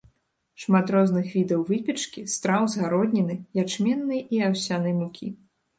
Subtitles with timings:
[0.63, 3.35] Шмат розных відаў выпечкі, страў з гародніны,
[3.67, 5.27] ячменнай і аўсянай мукі.